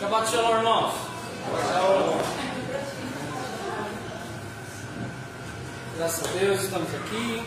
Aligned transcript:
Shabbat 0.00 0.30
Shalom, 0.30 0.56
irmãos. 0.56 0.94
Graças 5.98 6.24
a 6.24 6.38
Deus, 6.38 6.62
estamos 6.62 6.94
aqui. 6.94 7.42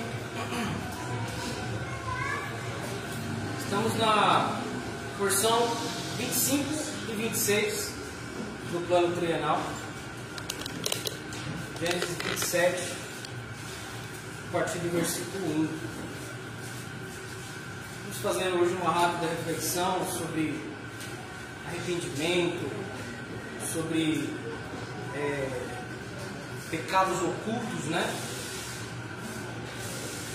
Estamos 3.60 3.98
na 3.98 4.62
porção 5.18 5.68
25 6.20 6.64
e 7.10 7.16
26 7.24 7.92
do 8.72 8.88
plano 8.88 9.16
trienal. 9.16 9.60
Gênesis 11.80 12.18
27, 12.24 12.94
a 14.50 14.52
partir 14.52 14.78
do 14.78 14.92
versículo 14.92 15.44
1. 15.64 15.68
Vamos 18.04 18.18
fazer 18.22 18.50
hoje 18.50 18.76
uma 18.80 18.92
rápida 18.92 19.26
reflexão 19.26 20.06
sobre 20.06 20.73
arrependimento, 21.74 22.72
sobre 23.72 24.30
é, 25.16 25.50
pecados 26.70 27.18
ocultos, 27.22 27.86
né? 27.86 28.14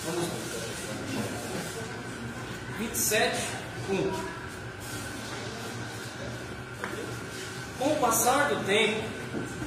Vamos 0.06 0.28
lá. 0.28 0.34
27, 2.78 3.36
1. 3.90 4.12
Com 7.78 7.92
o 7.92 7.96
passar 8.00 8.48
do 8.48 8.64
tempo, 8.64 9.02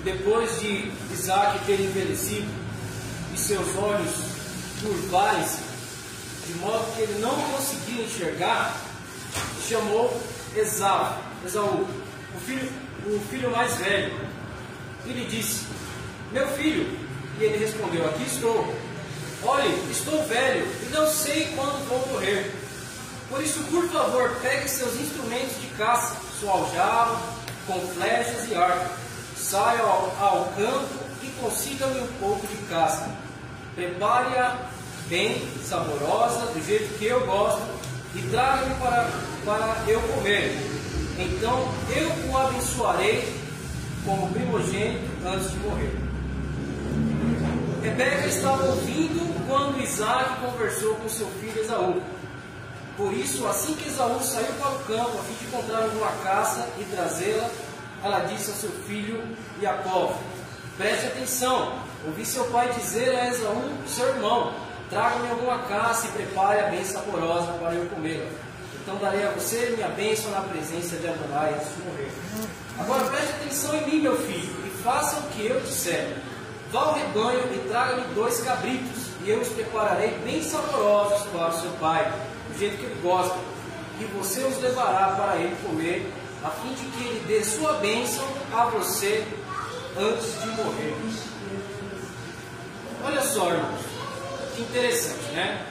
depois 0.03 0.59
de 0.59 0.91
Isaac 1.11 1.65
ter 1.65 1.79
envelhecido 1.79 2.49
e 3.33 3.37
seus 3.37 3.75
olhos 3.77 4.11
curvarem-se, 4.81 5.59
de 6.47 6.53
modo 6.55 6.95
que 6.95 7.01
ele 7.01 7.19
não 7.19 7.35
conseguia 7.51 8.03
enxergar, 8.03 8.75
chamou 9.67 10.21
Esaú, 10.55 11.30
Esaú 11.45 11.87
o, 12.35 12.39
filho, 12.39 12.69
o 13.05 13.19
filho 13.29 13.51
mais 13.51 13.75
velho, 13.75 14.13
e 15.05 15.13
lhe 15.13 15.25
disse: 15.25 15.65
Meu 16.31 16.47
filho. 16.49 16.99
E 17.39 17.43
ele 17.43 17.57
respondeu: 17.57 18.05
Aqui 18.07 18.23
estou. 18.23 18.75
Olhe, 19.43 19.69
estou 19.89 20.23
velho 20.25 20.67
e 20.83 20.93
não 20.93 21.07
sei 21.07 21.51
quando 21.55 21.87
vou 21.87 22.07
morrer. 22.13 22.51
Por 23.27 23.41
isso, 23.41 23.59
por 23.71 23.87
favor, 23.89 24.29
pegue 24.41 24.69
seus 24.69 24.93
instrumentos 24.99 25.59
de 25.59 25.67
caça, 25.77 26.15
sua 26.39 26.51
aljava, 26.51 27.19
com 27.65 27.79
flechas 27.93 28.47
e 28.49 28.55
arco. 28.55 28.93
Saia 29.35 29.81
ao, 29.81 30.15
ao 30.19 30.45
campo 30.55 30.89
e 31.23 31.27
consiga-me 31.41 32.01
um 32.01 32.07
pouco 32.19 32.45
de 32.45 32.57
caça. 32.67 33.09
Prepare-a 33.73 34.57
bem, 35.07 35.47
saborosa, 35.63 36.45
do 36.47 36.63
jeito 36.63 36.97
que 36.99 37.05
eu 37.05 37.25
gosto, 37.25 37.61
e 38.13 38.21
traga-me 38.29 38.75
para, 38.75 39.09
para 39.43 39.91
eu 39.91 40.01
comer. 40.01 40.80
Então 41.21 41.67
eu 41.95 42.31
o 42.31 42.37
abençoarei 42.37 43.33
como 44.03 44.27
primogênito 44.29 45.05
antes 45.25 45.51
de 45.51 45.57
morrer. 45.59 45.95
Rebeca 47.83 48.27
estava 48.27 48.63
ouvindo 48.65 49.47
quando 49.47 49.81
Isaac 49.81 50.39
conversou 50.41 50.95
com 50.95 51.09
seu 51.09 51.27
filho 51.39 51.61
Esaú. 51.61 52.01
Por 52.97 53.13
isso, 53.13 53.47
assim 53.47 53.73
que 53.75 53.87
Esaú 53.87 54.19
saiu 54.21 54.53
para 54.53 54.71
o 54.71 54.79
campo 54.79 55.19
a 55.19 55.23
fim 55.23 55.33
de 55.33 55.45
encontrar 55.45 55.83
alguma 55.83 56.11
caça 56.23 56.67
e 56.79 56.83
trazê-la, 56.85 57.49
ela 58.03 58.19
disse 58.21 58.51
a 58.51 58.53
seu 58.53 58.71
filho 58.87 59.23
Jacó: 59.61 60.15
Preste 60.77 61.07
atenção, 61.07 61.79
ouvi 62.05 62.25
seu 62.25 62.45
pai 62.45 62.71
dizer 62.73 63.15
a 63.15 63.29
Esaú, 63.29 63.71
seu 63.87 64.07
irmão: 64.09 64.53
Traga-me 64.89 65.29
alguma 65.29 65.59
caça 65.59 66.07
e 66.07 66.11
prepare 66.11 66.59
a 66.59 66.69
bem 66.69 66.83
saborosa 66.83 67.51
para 67.53 67.73
eu 67.73 67.85
comê-la. 67.89 68.50
Então 68.81 68.97
darei 68.97 69.23
a 69.23 69.31
você 69.31 69.73
minha 69.75 69.89
bênção 69.89 70.31
na 70.31 70.41
presença 70.41 70.95
de 70.97 71.07
Adonai 71.07 71.53
antes 71.53 71.75
de 71.75 71.83
morrer. 71.83 72.11
Agora 72.79 73.03
preste 73.05 73.31
atenção 73.33 73.75
em 73.75 73.85
mim, 73.85 74.01
meu 74.01 74.17
filho, 74.17 74.55
e 74.65 74.83
faça 74.83 75.19
o 75.19 75.23
que 75.29 75.45
eu 75.45 75.59
disser. 75.61 76.17
Vá 76.71 76.81
ao 76.81 76.93
rebanho 76.93 77.53
e 77.53 77.67
traga-me 77.69 78.03
dois 78.15 78.41
cabritos, 78.41 79.03
e 79.23 79.29
eu 79.29 79.39
os 79.39 79.49
prepararei 79.49 80.17
bem 80.23 80.41
saborosos 80.41 81.27
para 81.27 81.49
o 81.49 81.61
seu 81.61 81.69
pai, 81.71 82.11
do 82.49 82.57
jeito 82.57 82.77
que 82.77 82.85
ele 82.85 82.99
gosta. 83.03 83.37
E 83.99 84.05
você 84.17 84.41
os 84.41 84.59
levará 84.61 85.09
para 85.09 85.35
ele 85.37 85.55
comer, 85.63 86.11
a 86.43 86.49
fim 86.49 86.73
de 86.73 86.85
que 86.85 87.03
ele 87.03 87.25
dê 87.27 87.43
sua 87.43 87.73
bênção 87.73 88.25
a 88.51 88.65
você 88.65 89.23
antes 89.97 90.41
de 90.41 90.47
morrer. 90.49 90.95
Olha 93.03 93.21
só, 93.21 93.51
irmãos, 93.51 93.81
que 94.55 94.61
interessante, 94.61 95.31
né? 95.33 95.67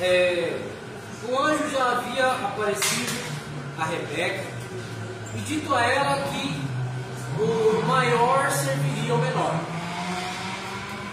É, 0.00 0.60
o 1.26 1.38
anjo 1.38 1.70
já 1.70 1.92
havia 1.92 2.26
aparecido 2.26 3.12
a 3.78 3.84
Rebeca 3.84 4.46
e 5.34 5.38
dito 5.40 5.74
a 5.74 5.82
ela 5.82 6.22
que 6.28 6.68
o 7.40 7.86
maior 7.86 8.50
serviria 8.50 9.12
ao 9.12 9.18
menor. 9.18 9.54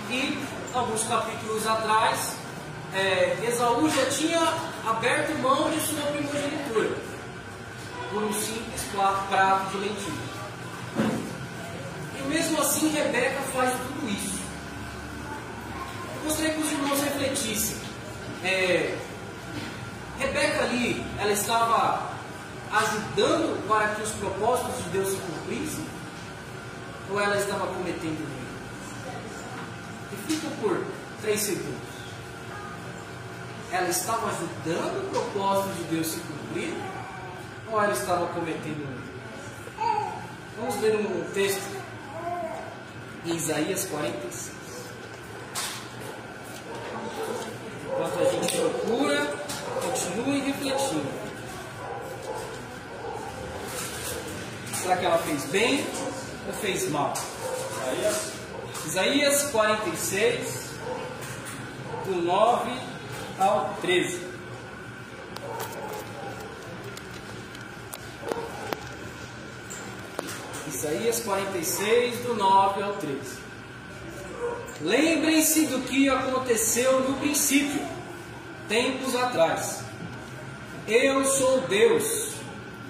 E 0.10 0.38
alguns 0.74 1.04
capítulos 1.04 1.66
atrás, 1.66 2.36
é, 2.94 3.38
Esaú 3.48 3.90
já 3.90 4.06
tinha 4.06 4.42
aberto 4.86 5.38
mão 5.42 5.70
de 5.70 5.80
sua 5.82 6.02
primogenitura 6.12 6.96
por 8.12 8.24
um 8.24 8.34
simples 8.34 8.82
prato 9.30 9.72
de 9.72 9.78
lentilha. 9.78 10.36
E 12.18 12.28
mesmo 12.28 12.62
assim, 12.62 12.90
Rebeca 12.92 13.42
faz 13.54 13.72
tudo 13.72 14.10
isso. 14.10 14.40
Eu 16.16 16.24
gostaria 16.24 16.54
que 16.54 16.62
os 16.62 16.72
irmãos 16.72 17.02
refletissem. 17.02 17.78
É, 18.44 18.98
Rebeca 20.18 20.64
ali, 20.64 21.06
ela 21.20 21.32
estava 21.32 22.12
ajudando 22.72 23.68
para 23.68 23.90
que 23.96 24.02
os 24.02 24.12
propósitos 24.12 24.84
de 24.84 24.90
Deus 24.90 25.10
se 25.10 25.18
cumprissem? 25.18 25.86
Ou 27.10 27.20
ela 27.20 27.38
estava 27.38 27.68
cometendo 27.68 28.20
erro? 28.20 28.46
Reflitam 30.12 30.52
por 30.62 30.84
três 31.22 31.42
segundos. 31.42 31.96
Ela 33.72 33.90
estava 33.90 34.28
ajudando 34.28 35.06
o 35.06 35.10
propósito 35.10 35.76
de 35.76 35.84
Deus 35.96 36.08
se 36.08 36.20
cumprir? 36.20 36.74
Ou 37.72 37.82
ela 37.82 37.94
estava 37.94 38.28
cometendo 38.28 38.82
erro? 38.82 40.14
Vamos 40.58 40.76
ver 40.76 40.96
um 40.96 41.30
texto 41.34 41.84
em 43.26 43.36
Isaías 43.36 43.86
46. 43.86 44.65
Será 54.86 54.98
que 54.98 55.06
ela 55.08 55.18
fez 55.18 55.46
bem 55.46 55.84
ou 56.46 56.54
fez 56.62 56.88
mal? 56.92 57.12
Isaías 58.86 59.50
46, 59.50 60.70
do 62.06 62.22
9 62.22 62.72
ao 63.40 63.74
13. 63.82 64.22
Isaías 70.68 71.20
46, 71.22 72.20
do 72.20 72.36
9 72.36 72.84
ao 72.84 72.94
13. 72.98 73.20
Lembrem-se 74.82 75.66
do 75.66 75.80
que 75.82 76.08
aconteceu 76.10 77.00
no 77.00 77.18
princípio, 77.18 77.82
tempos 78.70 79.16
atrás. 79.16 79.84
Eu 80.88 81.26
sou 81.26 81.62
Deus, 81.62 82.34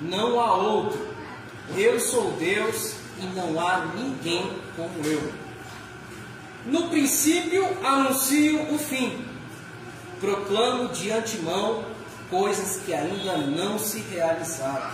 não 0.02 0.42
há 0.42 0.56
outro. 0.58 1.05
Eu 1.76 2.00
sou 2.00 2.32
Deus 2.34 2.96
e 3.20 3.26
não 3.36 3.60
há 3.60 3.86
ninguém 3.96 4.52
como 4.76 5.06
eu. 5.06 5.32
No 6.66 6.90
princípio 6.90 7.66
anuncio 7.84 8.74
o 8.74 8.78
fim, 8.78 9.26
proclamo 10.20 10.90
de 10.90 11.12
antemão 11.12 11.84
coisas 12.30 12.82
que 12.86 12.94
ainda 12.94 13.38
não 13.38 13.78
se 13.78 14.00
realizaram. 14.00 14.92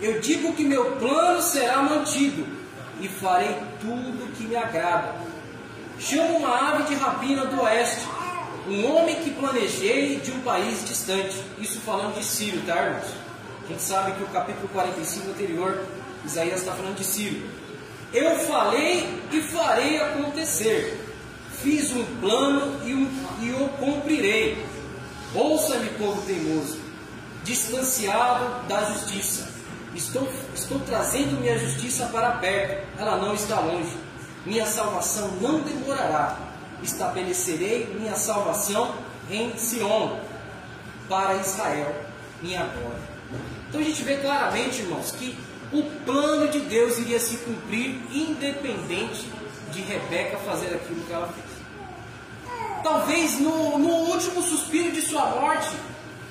Eu 0.00 0.20
digo 0.20 0.52
que 0.54 0.64
meu 0.64 0.96
plano 0.96 1.40
será 1.40 1.82
mantido 1.82 2.46
e 3.00 3.08
farei 3.08 3.56
tudo 3.80 4.32
que 4.36 4.44
me 4.44 4.56
agrada. 4.56 5.14
Chamo 5.98 6.38
uma 6.38 6.70
ave 6.70 6.84
de 6.84 6.94
rapina 6.94 7.46
do 7.46 7.62
oeste, 7.62 8.06
um 8.68 8.94
homem 8.94 9.16
que 9.16 9.30
planejei 9.30 10.16
de 10.16 10.32
um 10.32 10.40
país 10.40 10.84
distante. 10.84 11.42
Isso 11.58 11.80
falando 11.80 12.14
de 12.18 12.24
Sírio, 12.24 12.62
tá, 12.66 12.76
irmãos? 12.76 13.23
A 13.64 13.66
gente 13.66 13.82
sabe 13.82 14.12
que 14.12 14.22
o 14.22 14.26
capítulo 14.26 14.68
45 14.68 15.30
anterior, 15.30 15.86
Isaías 16.22 16.60
está 16.60 16.72
falando 16.72 16.96
de 16.96 17.04
Sírio. 17.04 17.48
Eu 18.12 18.38
falei 18.40 19.08
e 19.32 19.40
farei 19.40 20.00
acontecer. 20.02 21.00
Fiz 21.62 21.90
um 21.92 22.04
plano 22.20 22.78
e, 22.84 22.92
e 23.42 23.52
o 23.52 23.68
cumprirei. 23.78 24.62
Ouça-me, 25.34 25.88
povo 25.90 26.20
teimoso, 26.26 26.78
distanciado 27.42 28.68
da 28.68 28.84
justiça. 28.84 29.48
Estou, 29.94 30.28
estou 30.54 30.78
trazendo 30.80 31.40
minha 31.40 31.58
justiça 31.58 32.06
para 32.12 32.32
perto, 32.32 32.86
ela 32.98 33.16
não 33.16 33.32
está 33.32 33.60
longe. 33.60 33.96
Minha 34.44 34.66
salvação 34.66 35.28
não 35.40 35.60
demorará. 35.60 36.38
Estabelecerei 36.82 37.86
minha 37.98 38.14
salvação 38.14 38.94
em 39.30 39.56
Sion, 39.56 40.18
para 41.08 41.36
Israel, 41.36 41.94
minha 42.42 42.64
glória. 42.64 43.13
Então 43.68 43.80
a 43.80 43.84
gente 43.84 44.02
vê 44.02 44.16
claramente, 44.16 44.82
irmãos, 44.82 45.10
que 45.12 45.36
o 45.72 45.82
plano 46.04 46.48
de 46.48 46.60
Deus 46.60 46.98
iria 46.98 47.18
se 47.18 47.36
cumprir 47.38 48.00
independente 48.12 49.28
de 49.72 49.80
Rebeca 49.80 50.38
fazer 50.38 50.74
aquilo 50.74 51.04
que 51.04 51.12
ela 51.12 51.28
fez. 51.28 51.54
Talvez 52.82 53.40
no, 53.40 53.78
no 53.78 53.88
último 53.88 54.42
suspiro 54.42 54.92
de 54.92 55.00
sua 55.02 55.26
morte, 55.26 55.74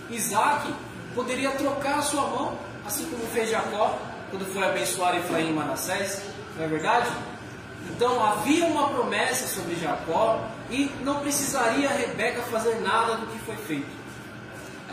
Isaac 0.09 0.73
poderia 1.15 1.51
trocar 1.51 1.99
a 1.99 2.01
sua 2.01 2.27
mão, 2.27 2.57
assim 2.85 3.05
como 3.05 3.25
fez 3.27 3.49
Jacó 3.49 3.99
quando 4.29 4.51
foi 4.51 4.63
abençoar 4.63 5.15
Efraim 5.15 5.49
e 5.49 5.53
Manassés, 5.53 6.23
não 6.57 6.65
é 6.65 6.67
verdade? 6.67 7.07
Então 7.91 8.23
havia 8.25 8.65
uma 8.65 8.89
promessa 8.89 9.45
sobre 9.45 9.75
Jacó 9.75 10.43
e 10.71 10.89
não 11.03 11.19
precisaria 11.19 11.87
Rebeca 11.89 12.41
fazer 12.43 12.81
nada 12.81 13.17
do 13.17 13.27
que 13.27 13.37
foi 13.39 13.55
feito. 13.57 14.02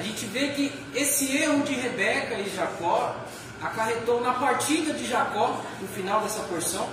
A 0.00 0.02
gente 0.02 0.24
vê 0.24 0.48
que 0.48 0.72
esse 0.94 1.36
erro 1.36 1.62
de 1.62 1.74
Rebeca 1.74 2.34
e 2.36 2.48
Jacó 2.56 3.14
acarretou 3.60 4.22
na 4.22 4.32
partida 4.32 4.94
de 4.94 5.06
Jacó, 5.06 5.62
no 5.78 5.86
final 5.88 6.22
dessa 6.22 6.40
porção. 6.44 6.88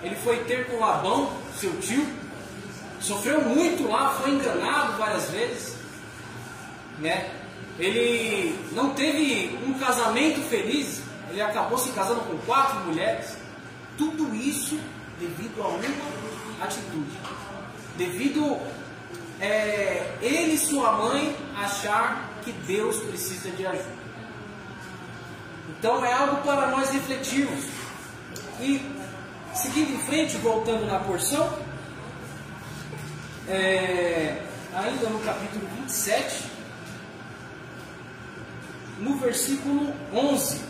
Ele 0.00 0.14
foi 0.14 0.44
ter 0.44 0.66
com 0.66 0.78
Labão, 0.78 1.32
seu 1.58 1.76
tio, 1.80 2.06
sofreu 3.00 3.42
muito 3.42 3.88
lá, 3.88 4.10
foi 4.10 4.30
enganado 4.30 4.96
várias 4.96 5.28
vezes, 5.30 5.74
né? 7.00 7.32
Ele 7.80 8.56
não 8.70 8.90
teve 8.90 9.58
um 9.66 9.74
casamento 9.74 10.40
feliz, 10.48 11.02
ele 11.30 11.42
acabou 11.42 11.78
se 11.78 11.90
casando 11.90 12.20
com 12.20 12.38
quatro 12.46 12.78
mulheres. 12.84 13.36
Tudo 13.98 14.32
isso 14.36 14.78
devido 15.18 15.60
a 15.64 15.66
uma 15.66 16.64
atitude, 16.64 17.18
devido 17.96 18.56
é, 19.40 20.18
ele 20.20 20.54
e 20.54 20.58
sua 20.58 20.92
mãe 20.92 21.36
achar 21.56 22.28
que 22.44 22.52
Deus 22.52 22.98
precisa 22.98 23.50
de 23.50 23.66
ajuda. 23.66 24.00
Então 25.68 26.04
é 26.04 26.12
algo 26.12 26.42
para 26.42 26.68
nós 26.68 26.90
refletirmos. 26.90 27.64
E 28.60 28.84
seguindo 29.54 29.94
em 29.94 29.98
frente, 30.00 30.36
voltando 30.36 30.86
na 30.86 31.00
porção, 31.00 31.50
é, 33.48 34.42
ainda 34.74 35.08
no 35.08 35.18
capítulo 35.20 35.66
27, 35.80 36.44
no 38.98 39.16
versículo 39.16 39.94
11, 40.12 40.60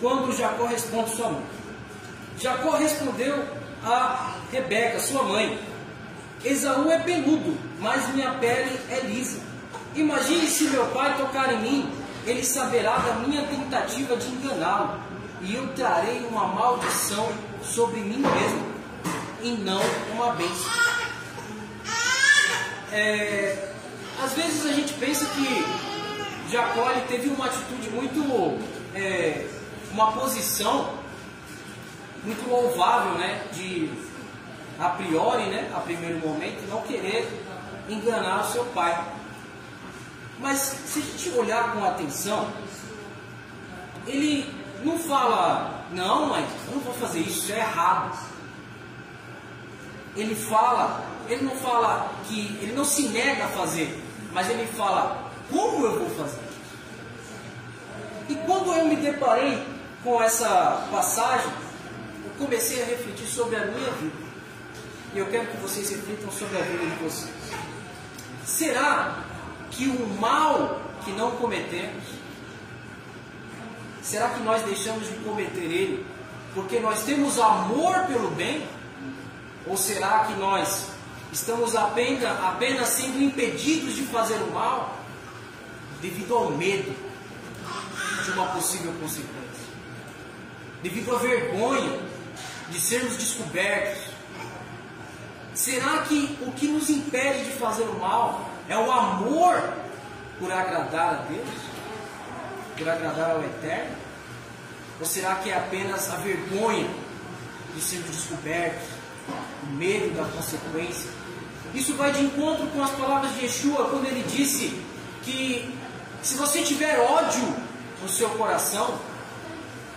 quando 0.00 0.36
Jacó 0.36 0.66
responde 0.66 1.10
sua 1.10 1.30
mãe. 1.30 1.44
Jacó 2.38 2.72
respondeu 2.72 3.44
a 3.84 4.34
Rebeca, 4.52 4.98
sua 4.98 5.22
mãe: 5.22 5.58
Esaú 6.44 6.90
é 6.90 6.98
peludo, 6.98 7.56
mas 7.80 8.14
minha 8.14 8.32
pele 8.34 8.78
é 8.90 9.00
lisa. 9.00 9.40
Imagine 9.94 10.46
se 10.46 10.64
meu 10.64 10.86
pai 10.86 11.16
tocar 11.16 11.52
em 11.54 11.60
mim, 11.60 11.92
ele 12.26 12.44
saberá 12.44 12.98
da 12.98 13.14
minha 13.14 13.46
tentativa 13.46 14.16
de 14.16 14.26
enganá-lo, 14.28 15.00
e 15.40 15.54
eu 15.54 15.68
trarei 15.74 16.26
uma 16.30 16.46
maldição 16.48 17.28
sobre 17.62 18.00
mim 18.00 18.18
mesmo, 18.18 18.66
e 19.42 19.50
não 19.52 19.80
uma 20.12 20.32
bênção. 20.32 20.70
É, 22.92 23.68
às 24.22 24.32
vezes 24.32 24.66
a 24.66 24.72
gente 24.72 24.92
pensa 24.94 25.26
que 25.26 25.66
Jacó 26.50 26.90
teve 27.08 27.28
uma 27.28 27.46
atitude 27.46 27.90
muito, 27.90 28.58
é, 28.94 29.46
uma 29.92 30.12
posição 30.12 30.94
muito 32.24 32.48
louvável, 32.48 33.12
né, 33.12 33.42
de 33.52 33.90
a 34.78 34.90
priori, 34.90 35.46
né, 35.46 35.70
a 35.74 35.80
primeiro 35.80 36.18
momento, 36.18 36.68
não 36.68 36.82
querer 36.82 37.28
enganar 37.88 38.42
o 38.42 38.52
seu 38.52 38.64
pai. 38.66 39.04
Mas 40.38 40.58
se 40.58 40.98
a 40.98 41.02
gente 41.02 41.30
olhar 41.38 41.72
com 41.72 41.84
atenção, 41.84 42.48
ele 44.06 44.52
não 44.84 44.98
fala, 44.98 45.84
não, 45.90 46.26
mas 46.26 46.46
eu 46.66 46.74
não 46.74 46.80
vou 46.80 46.94
fazer 46.94 47.20
isso, 47.20 47.38
isso 47.38 47.52
é 47.52 47.58
errado. 47.58 48.18
Ele 50.14 50.34
fala, 50.34 51.04
ele 51.28 51.44
não 51.44 51.56
fala 51.56 52.10
que, 52.24 52.58
ele 52.60 52.72
não 52.72 52.84
se 52.84 53.08
nega 53.08 53.44
a 53.44 53.48
fazer, 53.48 54.02
mas 54.32 54.48
ele 54.50 54.66
fala, 54.66 55.30
como 55.50 55.86
eu 55.86 55.98
vou 55.98 56.10
fazer? 56.10 56.40
E 58.28 58.34
quando 58.34 58.72
eu 58.72 58.86
me 58.86 58.96
deparei 58.96 59.66
com 60.02 60.22
essa 60.22 60.86
passagem, 60.90 61.50
eu 62.24 62.30
comecei 62.38 62.82
a 62.82 62.86
refletir 62.86 63.26
sobre 63.26 63.56
a 63.56 63.66
minha 63.66 63.90
vida. 63.92 64.25
E 65.16 65.18
eu 65.18 65.26
quero 65.28 65.46
que 65.46 65.56
vocês 65.56 65.88
reflitam 65.88 66.30
sobre 66.30 66.58
a 66.58 66.60
vida 66.60 66.84
de 66.84 67.02
vocês. 67.02 67.32
Será 68.44 69.24
que 69.70 69.86
o 69.86 70.06
mal 70.20 70.78
que 71.06 71.10
não 71.12 71.30
cometemos, 71.30 72.04
será 74.02 74.28
que 74.28 74.40
nós 74.40 74.62
deixamos 74.64 75.08
de 75.08 75.14
cometer 75.20 75.64
ele 75.64 76.06
porque 76.54 76.78
nós 76.80 77.02
temos 77.04 77.38
amor 77.38 77.94
pelo 78.08 78.30
bem? 78.32 78.68
Ou 79.66 79.74
será 79.74 80.26
que 80.26 80.34
nós 80.34 80.88
estamos 81.32 81.74
apenas, 81.74 82.38
apenas 82.44 82.86
sendo 82.90 83.18
impedidos 83.18 83.94
de 83.94 84.02
fazer 84.02 84.36
o 84.36 84.52
mal 84.52 84.98
devido 86.02 86.36
ao 86.36 86.50
medo 86.50 86.94
de 88.22 88.30
uma 88.32 88.48
possível 88.48 88.92
consequência? 89.00 89.64
Devido 90.82 91.16
à 91.16 91.18
vergonha 91.18 92.00
de 92.68 92.78
sermos 92.78 93.16
descobertos? 93.16 94.05
Será 95.56 96.02
que 96.02 96.38
o 96.42 96.52
que 96.52 96.68
nos 96.68 96.90
impede 96.90 97.46
de 97.46 97.52
fazer 97.52 97.84
o 97.84 97.98
mal 97.98 98.50
é 98.68 98.76
o 98.76 98.92
amor 98.92 99.72
por 100.38 100.52
agradar 100.52 101.14
a 101.14 101.16
Deus? 101.30 101.48
Por 102.76 102.86
agradar 102.86 103.30
ao 103.30 103.42
Eterno? 103.42 103.96
Ou 105.00 105.06
será 105.06 105.36
que 105.36 105.50
é 105.50 105.56
apenas 105.56 106.10
a 106.10 106.16
vergonha 106.16 106.90
de 107.74 107.80
sermos 107.80 108.10
descobertos? 108.10 108.86
O 109.62 109.72
medo 109.72 110.14
da 110.14 110.24
consequência? 110.24 111.10
Isso 111.74 111.94
vai 111.94 112.12
de 112.12 112.22
encontro 112.22 112.66
com 112.66 112.82
as 112.82 112.90
palavras 112.90 113.34
de 113.34 113.46
Yeshua 113.46 113.88
quando 113.88 114.06
ele 114.06 114.24
disse 114.28 114.78
que 115.22 115.74
se 116.22 116.34
você 116.34 116.60
tiver 116.60 116.98
ódio 116.98 117.56
no 118.02 118.08
seu 118.10 118.28
coração, 118.30 118.98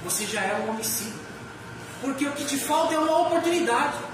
você 0.05 0.25
já 0.25 0.41
é 0.41 0.55
um 0.55 0.69
homicídio. 0.69 1.19
Porque 2.01 2.25
o 2.25 2.31
que 2.31 2.45
te 2.45 2.57
falta 2.57 2.93
é 2.93 2.97
uma 2.97 3.27
oportunidade. 3.27 4.08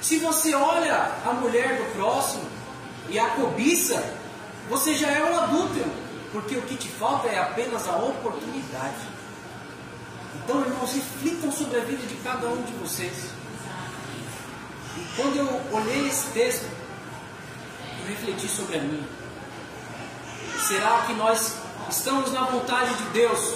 Se 0.00 0.18
você 0.18 0.54
olha 0.54 1.12
a 1.24 1.32
mulher 1.32 1.76
do 1.76 1.92
próximo, 1.94 2.60
e 3.10 3.18
a 3.18 3.28
cobiça, 3.30 4.02
você 4.68 4.94
já 4.94 5.08
é 5.08 5.24
um 5.24 5.36
adúltero, 5.36 5.90
porque 6.32 6.56
o 6.56 6.62
que 6.62 6.76
te 6.76 6.88
falta 6.88 7.28
é 7.28 7.38
apenas 7.38 7.88
a 7.88 7.96
oportunidade. 7.96 9.08
Então, 10.36 10.60
irmãos, 10.60 10.92
reflitam 10.92 11.50
sobre 11.50 11.80
a 11.80 11.84
vida 11.84 12.06
de 12.06 12.14
cada 12.16 12.46
um 12.46 12.62
de 12.62 12.72
vocês. 12.74 13.12
E 14.96 15.06
quando 15.16 15.36
eu 15.36 15.60
olhei 15.72 16.06
esse 16.06 16.26
texto, 16.28 16.66
eu 18.00 18.08
refleti 18.08 18.48
sobre 18.48 18.78
a 18.78 18.80
minha. 18.80 19.08
Será 20.68 21.02
que 21.06 21.14
nós 21.14 21.54
estamos 21.90 22.32
na 22.32 22.42
vontade 22.42 22.94
de 22.94 23.04
Deus 23.10 23.54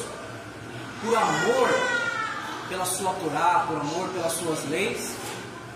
por 1.01 1.17
amor 1.17 1.69
pela 2.69 2.85
sua 2.85 3.13
Torá, 3.15 3.67
por 3.69 3.77
amor 3.81 4.09
pelas 4.09 4.33
suas 4.33 4.69
leis? 4.69 5.15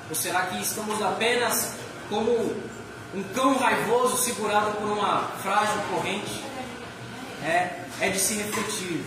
Ou 0.08 0.14
será 0.14 0.46
que 0.46 0.60
estamos 0.60 1.00
apenas 1.02 1.76
como 2.08 2.56
um 3.14 3.22
cão 3.34 3.56
raivoso 3.56 4.16
segurado 4.18 4.72
por 4.72 4.90
uma 4.90 5.22
frágil 5.42 5.80
corrente. 5.90 6.44
É, 7.44 7.84
é 8.00 8.10
de 8.10 8.18
se 8.18 8.34
refletir. 8.34 9.04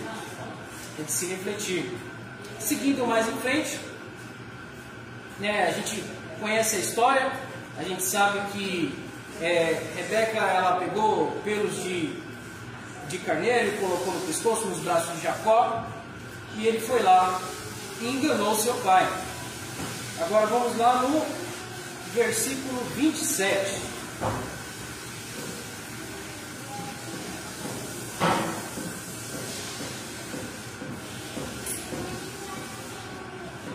É 0.98 1.02
de 1.02 1.12
se 1.12 1.26
refletir. 1.26 1.96
Seguindo 2.58 3.06
mais 3.06 3.28
em 3.28 3.36
frente, 3.36 3.78
né, 5.38 5.68
a 5.68 5.72
gente 5.72 6.02
conhece 6.40 6.76
a 6.76 6.78
história, 6.78 7.32
a 7.78 7.82
gente 7.82 8.02
sabe 8.02 8.40
que 8.52 8.94
é, 9.40 9.82
Rebeca 9.96 10.38
ela 10.38 10.76
pegou 10.76 11.30
pelos 11.44 11.74
de, 11.82 12.16
de 13.08 13.18
carneiro 13.18 13.68
e 13.68 13.78
colocou 13.78 14.14
no 14.14 14.20
pescoço, 14.20 14.66
nos 14.66 14.78
braços 14.80 15.14
de 15.16 15.22
Jacó, 15.22 15.84
e 16.56 16.66
ele 16.66 16.80
foi 16.80 17.02
lá 17.02 17.40
e 18.00 18.08
enganou 18.08 18.54
seu 18.54 18.74
pai. 18.76 19.08
Agora 20.24 20.46
vamos 20.46 20.76
lá 20.78 21.02
no 21.02 21.26
versículo 22.14 22.80
27. 22.94 23.80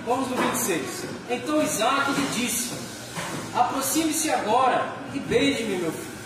Vamos 0.06 0.30
no 0.30 0.38
26. 0.38 0.82
Então 1.30 1.62
Isaac 1.62 2.12
lhe 2.12 2.28
disse: 2.28 2.70
Aproxime-se 3.54 4.30
agora 4.30 4.94
e 5.14 5.20
beije-me, 5.20 5.80
meu 5.80 5.92
filho. 5.92 6.18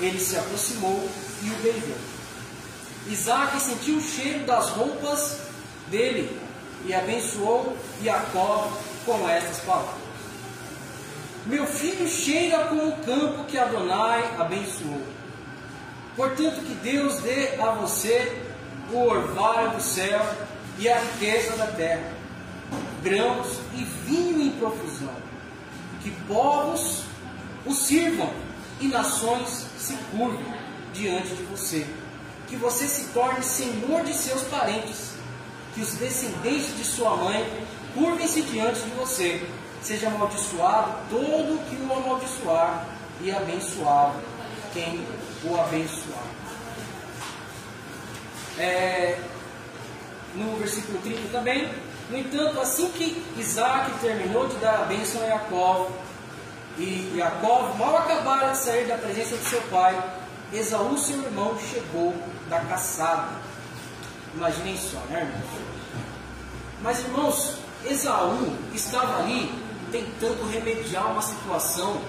Ele 0.00 0.18
se 0.18 0.36
aproximou 0.36 1.08
e 1.42 1.48
o 1.48 1.54
beijou. 1.62 1.96
Isaac 3.06 3.60
sentiu 3.60 3.98
o 3.98 4.02
cheiro 4.02 4.44
das 4.44 4.70
roupas 4.70 5.38
dele 5.88 6.40
e 6.84 6.92
abençoou 6.92 7.76
Jacó 8.02 8.72
com 9.04 9.28
estas 9.28 9.60
palavras. 9.60 10.02
Meu 11.46 11.66
filho 11.66 12.08
cheira 12.08 12.66
como 12.66 12.88
o 12.88 12.96
campo 12.98 13.44
que 13.44 13.58
Adonai 13.58 14.34
abençoou. 14.38 15.02
Portanto, 16.16 16.62
que 16.64 16.74
Deus 16.74 17.20
dê 17.20 17.60
a 17.60 17.70
você 17.72 18.44
o 18.92 18.98
orvalho 18.98 19.70
do 19.70 19.82
céu 19.82 20.20
e 20.78 20.88
a 20.88 20.98
riqueza 20.98 21.56
da 21.56 21.66
terra, 21.68 22.12
grãos 23.02 23.58
e 23.74 23.84
vinho 24.06 24.42
em 24.42 24.50
profusão, 24.52 25.14
que 26.02 26.10
povos 26.28 27.02
o 27.64 27.72
sirvam 27.72 28.30
e 28.80 28.88
nações 28.88 29.66
se 29.78 29.94
curvem 30.10 30.54
diante 30.92 31.34
de 31.34 31.42
você, 31.44 31.86
que 32.48 32.56
você 32.56 32.86
se 32.86 33.06
torne 33.12 33.42
senhor 33.42 34.04
de 34.04 34.14
seus 34.14 34.42
parentes, 34.42 35.12
que 35.74 35.80
os 35.80 35.94
descendentes 35.94 36.76
de 36.76 36.84
sua 36.84 37.16
mãe 37.16 37.66
curvem-se 37.94 38.42
diante 38.42 38.80
de 38.80 38.90
você, 38.90 39.46
seja 39.82 40.08
amaldiçoado 40.08 40.92
todo 41.10 41.68
que 41.68 41.76
o 41.76 41.92
amaldiçoar 41.92 42.86
e 43.20 43.30
abençoado 43.30 44.18
quem 44.72 45.06
o 45.44 45.60
abençoar. 45.60 46.24
É, 48.58 49.18
no 50.34 50.56
versículo 50.56 50.98
30 51.02 51.28
também, 51.30 51.70
no 52.10 52.18
entanto, 52.18 52.60
assim 52.60 52.90
que 52.90 53.24
Isaac 53.38 53.90
terminou 54.00 54.46
de 54.48 54.56
dar 54.56 54.82
a 54.82 54.84
bênção 54.84 55.22
a 55.22 55.26
Jacó, 55.26 55.90
e 56.78 57.12
Jacó 57.16 57.74
mal 57.78 57.96
acabara 57.98 58.52
de 58.52 58.58
sair 58.58 58.86
da 58.86 58.96
presença 58.96 59.36
de 59.36 59.44
seu 59.44 59.60
pai, 59.62 59.98
Esaú, 60.52 60.98
seu 60.98 61.22
irmão, 61.22 61.56
chegou 61.58 62.14
da 62.48 62.60
caçada. 62.60 63.28
Imaginem 64.34 64.76
só, 64.76 64.98
né, 65.08 65.20
irmãos? 65.20 65.72
Mas, 66.82 67.00
irmãos, 67.00 67.56
Esaú 67.84 68.56
estava 68.74 69.22
ali 69.22 69.52
tentando 69.90 70.48
remediar 70.50 71.10
uma 71.10 71.22
situação 71.22 72.00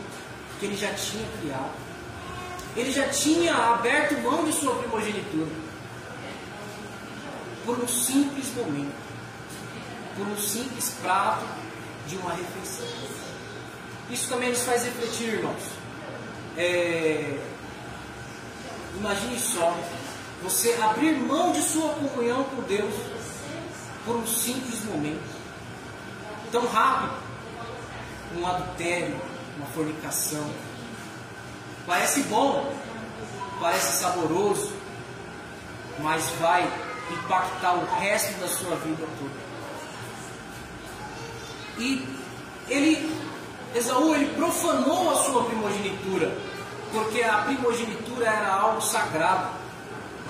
que 0.59 0.65
ele 0.65 0.77
já 0.77 0.93
tinha 0.93 1.27
criado. 1.39 1.71
Ele 2.75 2.91
já 2.91 3.07
tinha 3.09 3.53
aberto 3.55 4.19
mão 4.21 4.45
de 4.45 4.53
sua 4.53 4.75
primogenitura 4.75 5.51
por 7.65 7.79
um 7.79 7.87
simples 7.87 8.53
momento, 8.55 8.95
por 10.17 10.27
um 10.27 10.37
simples 10.37 10.95
prato 11.01 11.45
de 12.07 12.17
uma 12.17 12.31
refeição. 12.31 12.87
Isso 14.09 14.29
também 14.29 14.49
nos 14.49 14.63
faz 14.63 14.83
refletir, 14.83 15.35
irmãos. 15.35 15.63
É... 16.57 17.39
Imagine 18.97 19.39
só, 19.39 19.75
você 20.43 20.73
abrir 20.81 21.13
mão 21.13 21.51
de 21.51 21.61
sua 21.61 21.93
comunhão 21.93 22.43
com 22.43 22.61
Deus 22.63 22.93
por 24.05 24.17
um 24.17 24.27
simples 24.27 24.83
momento, 24.85 25.42
tão 26.53 26.67
rápido, 26.67 27.13
um 28.37 28.45
adultério, 28.45 29.19
uma 29.57 29.65
fornicação. 29.73 30.47
Parece 31.87 32.21
bom, 32.23 32.71
parece 33.59 33.99
saboroso, 33.99 34.71
mas 35.99 36.23
vai 36.39 36.71
impactar 37.11 37.73
o 37.73 37.85
resto 37.99 38.39
da 38.39 38.47
sua 38.47 38.75
vida 38.75 39.03
toda. 39.19 39.43
E 41.79 42.07
ele, 42.69 43.19
Esaú, 43.73 44.13
ele 44.13 44.35
profanou 44.35 45.09
a 45.09 45.15
sua 45.23 45.45
primogenitura, 45.45 46.37
porque 46.91 47.23
a 47.23 47.37
primogenitura 47.39 48.27
era 48.27 48.53
algo 48.53 48.79
sagrado. 48.79 49.49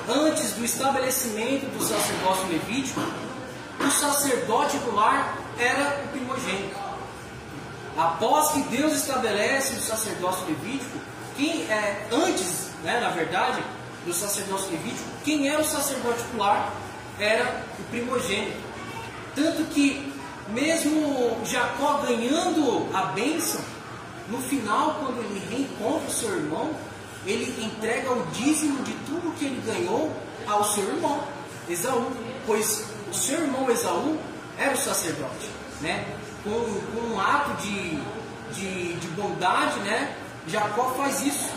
Antes 0.08 0.53
do 0.53 0.63
estabelecimento 0.63 1.65
do 1.77 1.84
sacerdócio 1.84 2.48
levítico, 2.48 3.01
o 3.82 3.92
sacerdote 3.92 4.77
do 4.77 4.96
lar 4.96 5.42
era 5.57 6.01
o 6.03 6.07
primogênito. 6.10 6.75
Após 7.98 8.51
que 8.53 8.62
Deus 8.75 8.93
estabelece 8.93 9.75
o 9.75 9.81
sacerdócio 9.81 10.45
levítico, 10.48 10.98
quem 11.38 11.63
é 11.69 12.07
antes, 12.12 12.69
né, 12.83 13.00
na 13.00 13.10
verdade, 13.10 13.63
do 14.05 14.13
sacerdócio 14.13 14.72
levítico, 14.72 15.10
quem 15.24 15.48
era 15.50 15.62
o 15.62 15.65
sacerdote 15.65 16.24
titular 16.24 16.74
era 17.19 17.63
o 17.79 17.83
primogênito. 17.83 18.57
Tanto 19.36 19.63
que, 19.65 20.12
mesmo 20.50 21.38
Jacó 21.45 22.00
ganhando 22.05 22.89
a 22.93 23.05
bênção, 23.05 23.62
no 24.29 24.41
final, 24.41 24.95
quando 25.00 25.19
ele 25.19 25.41
reencontra 25.50 26.07
o 26.07 26.12
seu 26.12 26.36
irmão, 26.36 26.72
ele 27.25 27.63
entrega 27.63 28.12
o 28.12 28.25
dízimo 28.27 28.83
de 28.83 28.93
tudo 29.05 29.33
que 29.38 29.45
ele 29.45 29.62
ganhou 29.65 30.12
ao 30.48 30.63
seu 30.63 30.83
irmão, 30.83 31.24
Esaú, 31.69 32.12
pois 32.45 32.86
o 33.10 33.13
seu 33.13 33.41
irmão 33.41 33.69
Esaú 33.69 34.17
era 34.57 34.74
o 34.74 34.77
sacerdote, 34.77 35.50
né? 35.81 36.05
Com, 36.43 36.50
um 36.50 37.19
ato 37.19 37.62
de, 37.62 38.00
de, 38.53 38.93
de 38.93 39.07
bondade, 39.10 39.79
né? 39.79 40.15
Jacó 40.48 40.93
faz 40.95 41.22
isso. 41.22 41.51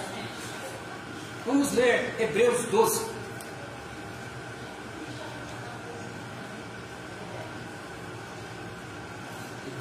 Vamos 1.45 1.73
ler 1.73 2.15
Hebreus 2.19 2.65
12. 2.67 3.07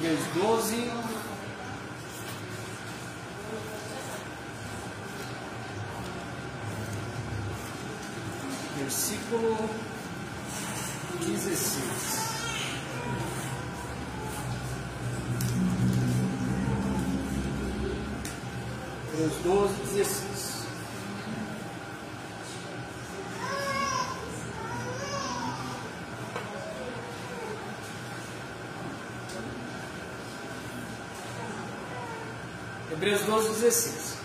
Hebreus 0.00 0.20
12. 0.34 0.92
Versículo 8.78 9.70
16. 11.20 12.25
Hebreus 19.26 19.42
12, 19.42 19.74
16. 19.92 20.66
Hebreus 32.92 33.20
12, 33.22 33.48
16. 33.48 34.16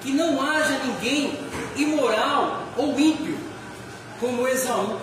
Que 0.00 0.12
não 0.12 0.42
haja 0.42 0.78
ninguém 0.78 1.38
imoral 1.76 2.64
ou 2.76 2.98
ímpio 2.98 3.38
como 4.18 4.48
Esaú, 4.48 4.98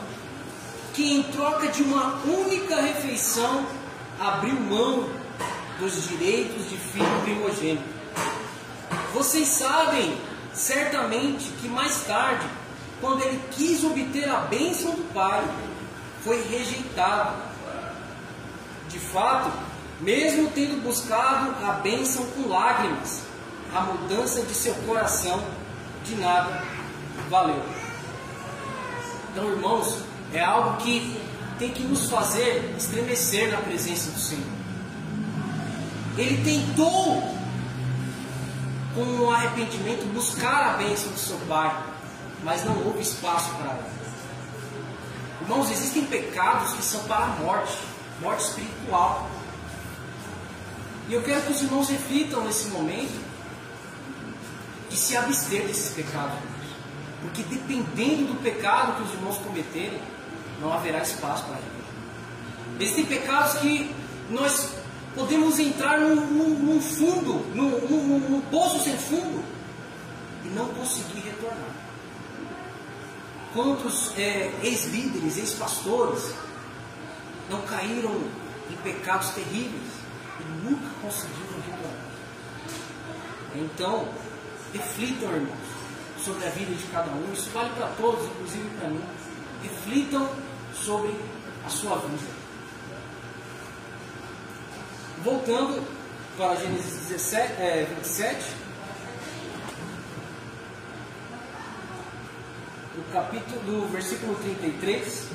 que 0.94 1.14
em 1.14 1.24
troca 1.24 1.70
de 1.70 1.82
uma 1.82 2.16
única 2.26 2.82
refeição 2.82 3.66
abriu 4.20 4.56
mão 4.56 5.10
dos 5.80 6.10
direitos 6.10 6.70
de 6.70 6.78
filho 6.78 7.22
primogênito. 7.24 7.98
Vocês 9.18 9.48
sabem 9.48 10.16
certamente 10.54 11.46
que 11.60 11.68
mais 11.68 12.04
tarde, 12.04 12.46
quando 13.02 13.24
ele 13.24 13.42
quis 13.50 13.84
obter 13.84 14.30
a 14.30 14.42
bênção 14.42 14.92
do 14.92 15.12
pai, 15.12 15.44
foi 16.24 16.40
rejeitado. 16.44 17.36
De 18.88 19.00
fato, 19.00 19.52
mesmo 20.00 20.52
tendo 20.52 20.84
buscado 20.84 21.66
a 21.66 21.74
bênção 21.74 22.28
com 22.28 22.48
lágrimas, 22.48 23.24
a 23.74 23.82
mudança 23.82 24.44
de 24.44 24.54
seu 24.54 24.76
coração 24.86 25.44
de 26.06 26.14
nada 26.14 26.64
valeu. 27.28 27.64
Então, 29.32 29.50
irmãos, 29.50 29.98
é 30.32 30.44
algo 30.44 30.78
que 30.78 31.20
tem 31.58 31.72
que 31.72 31.82
nos 31.82 32.08
fazer 32.08 32.76
estremecer 32.78 33.50
na 33.50 33.58
presença 33.58 34.12
do 34.12 34.20
Senhor. 34.20 34.46
Ele 36.16 36.44
tentou, 36.44 37.37
com 38.98 39.04
um 39.04 39.32
arrependimento, 39.32 40.12
buscar 40.12 40.74
a 40.74 40.77
bênção 40.77 41.12
do 41.12 41.20
seu 41.20 41.38
pai, 41.48 41.72
mas 42.44 42.66
não 42.66 42.75
houve 42.84 43.01
espaço 43.01 43.51
para 43.51 43.74
ele. 43.74 43.98
Irmãos, 45.42 45.70
existem 45.70 46.04
pecados 46.06 46.74
que 46.74 46.84
são 46.84 47.04
para 47.04 47.25
a 47.25 47.27
morte, 47.27 47.77
morte 48.20 48.44
espiritual. 48.46 49.30
E 51.08 51.13
eu 51.13 51.22
quero 51.22 51.44
que 51.44 51.51
os 51.51 51.62
irmãos 51.62 51.89
reflitam 51.89 52.44
nesse 52.44 52.70
momento 52.70 53.24
de 54.89 54.98
se 54.98 55.16
abster 55.16 55.68
desses 55.68 55.94
pecados. 55.94 56.39
Porque 57.22 57.44
dependendo 57.44 58.34
do 58.34 58.42
pecado 58.42 58.96
que 58.96 59.04
os 59.04 59.13
irmãos 59.13 59.38
cometerem, 59.38 60.01
não 60.60 60.74
haverá 60.74 61.04
espaço 61.04 61.44
para 61.44 61.58
ele. 61.58 61.77
Existem 62.80 63.06
pecados 63.06 63.60
que 63.60 63.96
nós 64.32 64.72
podemos 65.18 65.60
entrar 65.60 66.00
num, 66.00 66.16
num, 66.16 66.50
num 66.50 66.82
fundo, 66.82 67.34
num, 67.56 67.70
num, 67.88 68.20
num 68.20 68.42
poço 68.42 68.84
sem 68.84 68.96
fundo, 68.98 69.44
e 70.46 70.48
não 70.50 70.68
conseguir 70.68 71.20
retornar. 71.20 71.76
Quantos 73.54 74.16
é, 74.18 74.54
ex-líderes, 74.62 75.38
ex-pastores 75.38 76.34
não 77.50 77.62
caíram 77.62 78.12
em 78.70 78.76
pecados 78.84 79.30
terríveis 79.30 79.92
e 80.40 80.70
nunca 80.70 80.88
conseguiram 81.02 81.60
retornar? 81.66 82.08
Então, 83.56 84.08
reflitam, 84.74 85.32
irmãos, 85.32 85.58
sobre 86.24 86.46
a 86.46 86.50
vida 86.50 86.76
de 86.76 86.84
cada 86.92 87.10
um. 87.10 87.34
Isso 87.34 87.50
vale 87.50 87.70
para 87.72 87.88
todos, 87.98 88.26
inclusive 88.26 88.70
para 88.78 88.90
mim. 88.90 89.02
Reflitam 89.64 90.30
sobre 90.74 91.16
a 91.66 91.70
sua 91.70 91.96
vida. 91.96 92.47
Voltando 95.24 95.84
para 96.38 96.56
Gênesis 96.56 97.08
17, 97.10 97.54
é, 97.62 97.88
27, 97.96 98.46
o 102.98 103.12
capítulo, 103.12 103.60
do 103.62 103.88
versículo 103.92 104.36
33. 104.36 105.30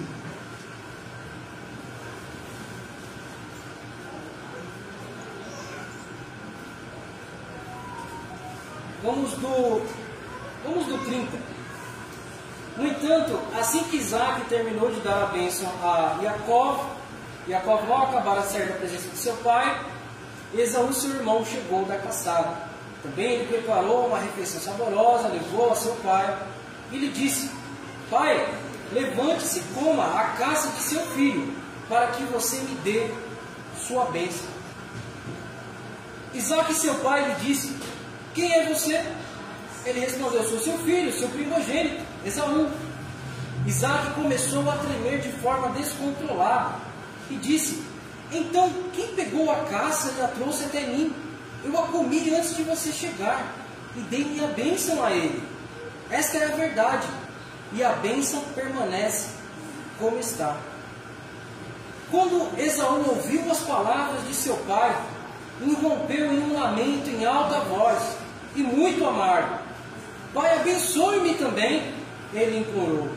Vamos 9.02 9.32
do, 9.32 9.86
vamos 10.64 10.86
do 10.86 11.04
30. 11.04 11.38
No 12.76 12.86
entanto, 12.86 13.38
assim 13.58 13.82
que 13.84 13.96
Isaac 13.96 14.44
terminou 14.48 14.90
de 14.92 15.00
dar 15.00 15.24
a 15.24 15.26
bênção 15.26 15.68
a 15.82 16.18
Jacó, 16.22 16.91
Jacó 17.48 17.82
não 17.82 18.02
acabara 18.02 18.42
de 18.42 18.48
sair 18.48 18.68
da 18.68 18.74
presença 18.74 19.08
de 19.08 19.16
seu 19.16 19.34
pai, 19.38 19.84
Esaú, 20.54 20.92
seu 20.92 21.10
irmão, 21.10 21.44
chegou 21.44 21.84
da 21.86 21.96
caçada. 21.96 22.54
Também 23.02 23.32
ele 23.32 23.46
preparou 23.46 24.06
uma 24.06 24.18
refeição 24.18 24.60
saborosa, 24.60 25.28
levou 25.28 25.72
a 25.72 25.74
seu 25.74 25.94
pai 25.96 26.38
e 26.92 26.98
lhe 26.98 27.08
disse: 27.08 27.50
Pai, 28.10 28.54
levante-se 28.92 29.60
e 29.60 29.62
coma 29.74 30.04
a 30.04 30.24
caça 30.36 30.68
de 30.68 30.82
seu 30.82 31.00
filho, 31.12 31.56
para 31.88 32.08
que 32.08 32.22
você 32.24 32.56
me 32.58 32.74
dê 32.76 33.10
sua 33.88 34.04
bênção. 34.06 34.46
Isaac, 36.34 36.74
seu 36.74 36.94
pai, 36.96 37.28
lhe 37.28 37.34
disse: 37.46 37.74
Quem 38.34 38.52
é 38.52 38.66
você? 38.66 39.02
Ele 39.86 40.00
respondeu: 40.00 40.44
Sou 40.44 40.60
seu 40.60 40.78
filho, 40.80 41.12
seu 41.12 41.28
primogênito, 41.30 42.04
Esaú. 42.24 42.70
Isaac 43.66 44.12
começou 44.12 44.70
a 44.70 44.76
tremer 44.76 45.20
de 45.20 45.32
forma 45.40 45.70
descontrolada 45.70 46.91
e 47.30 47.36
disse: 47.36 47.82
Então, 48.30 48.72
quem 48.92 49.08
pegou 49.08 49.50
a 49.50 49.64
caça 49.64 50.12
e 50.16 50.20
a 50.22 50.28
trouxe 50.28 50.64
até 50.64 50.86
mim? 50.86 51.12
Eu 51.64 51.78
a 51.78 51.86
comi 51.88 52.34
antes 52.34 52.56
de 52.56 52.62
você 52.62 52.92
chegar 52.92 53.54
e 53.96 54.00
dei 54.00 54.24
minha 54.24 54.48
bênção 54.48 55.04
a 55.04 55.12
ele. 55.12 55.42
Esta 56.10 56.38
é 56.38 56.52
a 56.52 56.56
verdade, 56.56 57.06
e 57.72 57.82
a 57.82 57.92
bênção 57.92 58.42
permanece 58.54 59.28
como 59.98 60.18
está. 60.18 60.56
Quando 62.10 62.58
Esaú 62.58 63.08
ouviu 63.08 63.50
as 63.50 63.60
palavras 63.60 64.26
de 64.26 64.34
seu 64.34 64.56
pai, 64.68 64.94
irrompeu 65.62 66.32
em 66.32 66.40
um 66.40 66.58
lamento 66.58 67.08
em 67.08 67.24
alta 67.24 67.60
voz 67.60 68.16
e 68.54 68.62
muito 68.62 69.06
amargo. 69.06 69.58
Pai, 70.34 70.58
abençoe-me 70.58 71.34
também, 71.34 71.94
ele 72.34 72.58
implorou. 72.58 73.08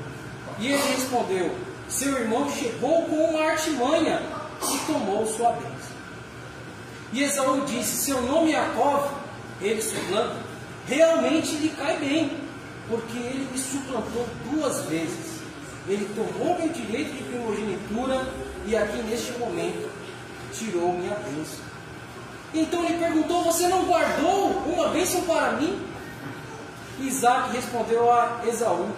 E 0.60 0.68
ele 0.68 0.96
respondeu: 0.96 1.54
Seu 1.88 2.18
irmão 2.20 2.50
chegou 2.52 3.04
com 3.04 3.16
uma 3.16 3.52
artimanha 3.52 4.22
e 4.62 4.78
tomou 4.92 5.26
sua 5.26 5.52
bênção. 5.52 5.96
E 7.14 7.24
Esaú 7.24 7.66
disse: 7.66 7.98
Seu 7.98 8.22
nome 8.22 8.52
é 8.52 8.56
Jacó, 8.56 9.12
ele 9.62 9.82
suplanta, 9.82 10.38
realmente 10.88 11.56
lhe 11.56 11.70
cai 11.70 11.98
bem, 11.98 12.32
porque 12.90 13.18
ele 13.18 13.48
me 13.52 13.58
suplantou 13.58 14.28
duas 14.52 14.82
vezes. 14.86 15.36
Ele 15.88 16.10
tomou 16.16 16.58
meu 16.58 16.70
direito 16.70 17.14
de 17.14 17.24
primogenitura 17.24 18.28
e 18.66 18.76
aqui 18.76 18.98
neste 19.04 19.34
momento 19.34 19.90
tirou 20.52 20.94
minha 20.94 21.16
bênção. 21.16 21.64
Então 22.54 22.84
ele 22.84 22.98
perguntou: 22.98 23.44
Você 23.44 23.68
não 23.68 23.86
guardou 23.86 24.50
uma 24.66 24.90
bênção 24.90 25.22
para 25.22 25.52
mim? 25.54 25.80
Isaac 27.00 27.52
respondeu 27.52 28.12
a 28.12 28.42
Esaú: 28.48 28.90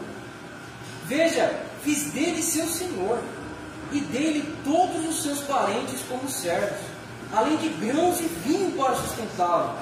Veja, 1.05 1.66
fiz 1.83 2.11
dele 2.11 2.41
seu 2.41 2.67
senhor, 2.67 3.19
e 3.91 3.99
dele 4.01 4.53
todos 4.63 5.07
os 5.07 5.23
seus 5.23 5.39
parentes 5.41 6.01
como 6.09 6.29
servos, 6.29 6.79
além 7.31 7.57
de 7.57 7.69
grãos 7.69 8.19
e 8.19 8.27
vinho 8.45 8.71
para 8.71 8.95
sustentá-lo. 8.95 9.77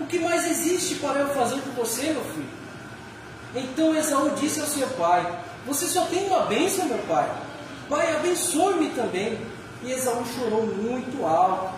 O 0.00 0.06
que 0.06 0.18
mais 0.18 0.46
existe 0.50 0.96
para 0.96 1.20
eu 1.20 1.28
fazer 1.34 1.56
por 1.60 1.84
você, 1.84 2.12
meu 2.12 2.24
filho? 2.24 2.48
Então 3.54 3.94
Esaú 3.94 4.30
disse 4.30 4.60
ao 4.60 4.66
seu 4.66 4.88
pai: 4.90 5.40
Você 5.66 5.86
só 5.86 6.04
tem 6.06 6.26
uma 6.26 6.40
bênção, 6.46 6.86
meu 6.86 6.98
pai. 6.98 7.30
Pai, 7.88 8.16
abençoe-me 8.16 8.90
também. 8.90 9.38
E 9.84 9.92
Esaú 9.92 10.24
chorou 10.34 10.66
muito 10.66 11.24
alto. 11.24 11.74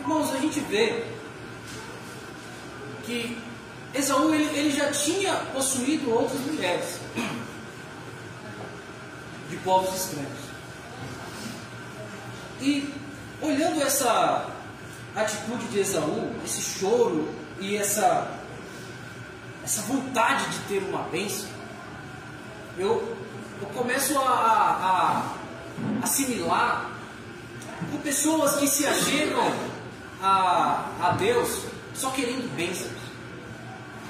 Irmãos, 0.00 0.32
a 0.32 0.38
gente 0.38 0.60
vê 0.60 1.04
que 3.04 3.36
Esaú 3.92 4.32
ele, 4.32 4.44
ele 4.56 4.70
já 4.70 4.92
tinha 4.92 5.34
possuído 5.52 6.12
outras 6.12 6.40
mulheres 6.42 7.00
de 9.48 9.56
povos 9.58 9.94
estranhos. 9.94 10.46
E 12.60 12.92
olhando 13.40 13.82
essa 13.82 14.48
atitude 15.14 15.66
de 15.66 15.80
Esaú, 15.80 16.32
esse 16.44 16.60
choro 16.62 17.28
e 17.60 17.76
essa, 17.76 18.30
essa 19.64 19.82
vontade 19.82 20.48
de 20.50 20.58
ter 20.60 20.78
uma 20.88 21.02
bênção, 21.04 21.48
eu, 22.78 23.16
eu 23.60 23.66
começo 23.68 24.18
a, 24.18 24.22
a, 24.22 25.32
a 26.00 26.04
assimilar 26.04 26.90
com 27.90 27.98
pessoas 27.98 28.56
que 28.56 28.66
se 28.66 28.86
achegam 28.86 29.52
a, 30.22 30.90
a 31.00 31.10
Deus 31.18 31.66
só 31.94 32.10
querendo 32.10 32.54
bênçãos. 32.54 32.92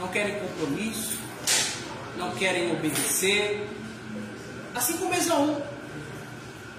Não 0.01 0.09
querem 0.09 0.41
compromisso, 0.41 1.19
não 2.17 2.33
querem 2.33 2.73
obedecer. 2.73 3.76
Assim 4.77 4.99
como 4.99 5.15
Esaú. 5.15 5.63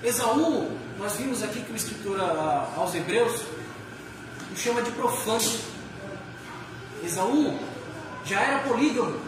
Esaú, 0.03 0.71
nós 0.99 1.15
vimos 1.15 1.41
aqui 1.41 1.61
que 1.61 1.71
o 1.71 1.75
escritor 1.75 2.19
aos 2.75 2.93
Hebreus 2.93 3.41
o 4.51 4.55
chama 4.55 4.83
de 4.83 4.91
profano. 4.91 5.59
Esaú 7.03 7.59
já 8.23 8.39
era 8.39 8.59
polígamo. 8.59 9.19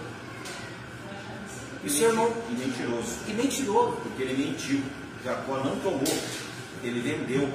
E, 1.84 1.90
seu 1.90 2.10
irmão. 2.10 2.32
E 2.48 2.54
mentiroso. 2.54 3.16
E 3.28 3.34
mentiroso. 3.34 3.98
Porque 4.04 4.22
ele 4.22 4.46
mentiu. 4.46 4.84
Jacó 5.26 5.58
não 5.64 5.76
tomou, 5.80 6.18
ele 6.84 7.02
vendeu. 7.02 7.52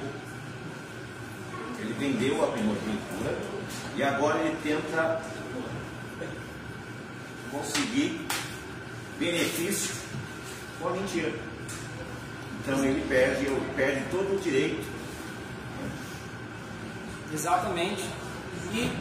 Ele 1.79 1.93
vendeu 1.97 2.43
a 2.43 2.51
primogenitura 2.51 3.37
e 3.95 4.03
agora 4.03 4.39
ele 4.39 4.57
tenta 4.61 5.21
conseguir 7.51 8.27
benefício 9.17 10.04
com 10.79 10.89
a 10.89 10.91
mentira. 10.91 11.33
Então 12.61 12.83
ele 12.83 13.05
perde, 13.07 13.45
perde 13.75 14.03
todo 14.09 14.35
o 14.35 14.39
direito. 14.39 14.83
Exatamente. 17.33 18.03
E 18.73 18.91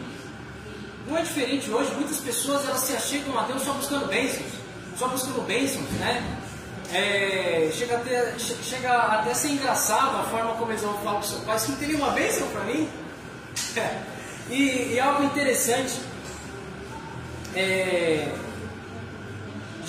não 1.07 1.17
é 1.17 1.23
diferente 1.23 1.71
hoje, 1.71 1.93
muitas 1.95 2.19
pessoas 2.19 2.67
elas 2.67 2.81
se 2.81 2.95
achegam 2.95 3.39
a 3.39 3.43
Deus 3.43 3.63
só 3.63 3.73
buscando 3.73 4.07
bênçãos, 4.07 4.53
só 4.97 5.09
buscando 5.09 5.43
bênçãos, 5.47 5.89
né? 5.93 6.41
É, 6.93 7.71
chega, 7.73 7.97
até, 7.97 8.39
chega 8.39 8.93
até 8.93 9.31
a 9.31 9.35
ser 9.35 9.49
engraçado 9.49 10.17
a 10.17 10.25
forma 10.25 10.53
como 10.55 10.71
eles 10.71 10.83
vão 10.83 10.95
falar 10.99 11.17
com 11.17 11.23
seu 11.23 11.41
pai. 11.41 11.59
Você 11.59 11.73
não 11.73 11.79
teria 11.79 11.97
uma 11.97 12.11
bênção 12.11 12.47
para 12.49 12.65
mim? 12.65 12.89
e, 14.51 14.93
e, 14.93 15.01
algo 15.01 15.25
interessante. 15.25 15.99
É, 17.55 18.29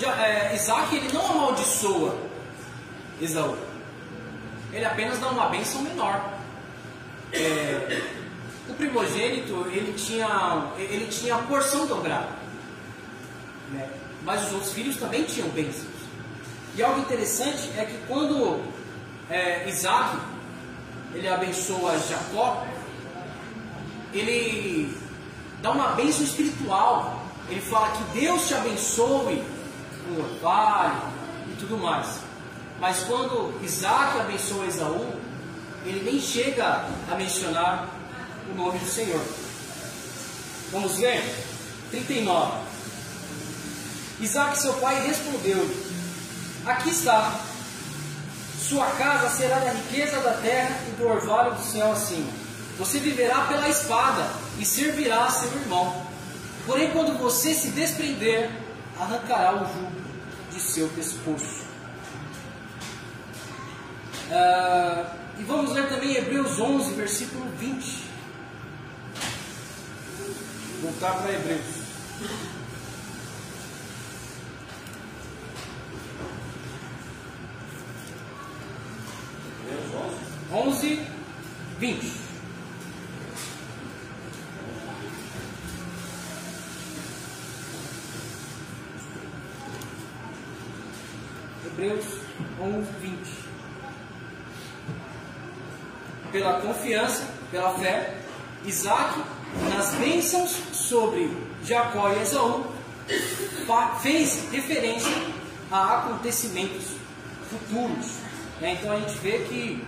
é, 0.04 0.54
Isaac 0.54 0.94
ele 0.94 1.12
não 1.12 1.24
amaldiçoa 1.26 2.16
Esaú. 3.20 3.56
Ele 4.72 4.84
apenas 4.84 5.18
dá 5.18 5.28
uma 5.28 5.48
bênção 5.48 5.82
menor. 5.82 6.34
É, 7.32 8.02
o 8.68 8.74
primogênito 8.74 9.66
ele 9.72 9.92
tinha, 9.94 10.72
ele 10.76 11.06
tinha 11.06 11.36
a 11.36 11.38
porção 11.38 11.86
dobrada. 11.86 12.28
Né? 13.72 13.88
Mas 14.22 14.46
os 14.46 14.52
outros 14.52 14.72
filhos 14.72 14.96
também 14.96 15.24
tinham 15.24 15.48
bênçãos. 15.50 15.96
E 16.76 16.82
algo 16.82 17.00
interessante 17.00 17.70
é 17.78 17.84
que 17.84 17.98
quando 18.06 18.60
é, 19.30 19.66
Isaac 19.68 20.18
ele 21.14 21.28
abençoa 21.28 21.98
Jacó, 21.98 22.66
ele 24.12 24.94
dá 25.62 25.70
uma 25.70 25.92
bênção 25.92 26.24
espiritual. 26.24 27.22
Ele 27.48 27.60
fala 27.60 27.90
que 27.92 28.20
Deus 28.20 28.46
te 28.46 28.54
abençoe 28.54 29.42
com 30.06 30.20
orvalho 30.20 31.02
e 31.50 31.56
tudo 31.56 31.76
mais. 31.78 32.20
Mas 32.80 33.00
quando 33.04 33.58
Isaac 33.62 34.18
abençoa 34.20 34.66
Esaú, 34.66 35.14
ele 35.84 36.10
nem 36.10 36.20
chega 36.20 36.84
a 37.10 37.14
mencionar 37.14 37.88
o 38.50 38.54
nome 38.54 38.78
do 38.78 38.86
Senhor. 38.86 39.22
Vamos 40.72 40.98
ver? 40.98 41.22
39. 41.90 42.66
Isaac, 44.20 44.58
seu 44.58 44.74
pai, 44.74 45.06
respondeu-lhe: 45.06 45.86
Aqui 46.64 46.90
está. 46.90 47.40
Sua 48.58 48.86
casa 48.92 49.28
será 49.28 49.60
da 49.60 49.70
riqueza 49.70 50.18
da 50.20 50.32
terra 50.32 50.80
e 50.88 50.90
do 50.96 51.06
orvalho 51.06 51.54
do 51.54 51.62
céu 51.62 51.92
acima. 51.92 52.26
Você 52.78 52.98
viverá 52.98 53.42
pela 53.42 53.68
espada 53.68 54.28
e 54.58 54.64
servirá 54.64 55.24
a 55.24 55.30
seu 55.30 55.50
irmão. 55.60 56.04
Porém, 56.66 56.90
quando 56.90 57.16
você 57.16 57.54
se 57.54 57.68
desprender, 57.68 58.50
arrancará 58.98 59.54
o 59.54 59.58
jugo 59.60 59.95
de 60.56 60.62
seu 60.62 60.88
pescoço. 60.88 61.64
Ah, 64.30 65.14
e 65.38 65.42
vamos 65.44 65.72
ler 65.72 65.88
também 65.88 66.16
Hebreus 66.16 66.58
11, 66.58 66.94
versículo 66.94 67.44
20. 67.58 68.04
Voltar 70.82 71.14
para 71.18 71.32
Hebreus. 71.32 71.60
Hebreus 79.62 79.94
11, 80.50 80.96
11 80.98 81.06
20. 81.78 82.15
Isaac, 98.66 99.22
nas 99.70 99.94
bênçãos 99.94 100.50
sobre 100.72 101.30
Jacó 101.64 102.10
e 102.10 102.20
Esaú, 102.20 102.66
fez 104.02 104.50
referência 104.50 105.12
a 105.70 105.98
acontecimentos 105.98 106.96
futuros. 107.48 108.06
Né? 108.60 108.72
Então 108.72 108.92
a 108.92 108.98
gente 108.98 109.16
vê 109.18 109.38
que 109.38 109.84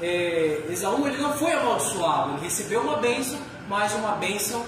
é, 0.00 0.66
Esaú 0.70 1.06
ele 1.06 1.16
não 1.18 1.32
foi 1.32 1.52
amaldiçoado, 1.52 2.34
ele 2.34 2.42
recebeu 2.42 2.82
uma 2.82 2.98
bênção, 2.98 3.38
mas 3.68 3.92
uma 3.94 4.12
bênção 4.12 4.64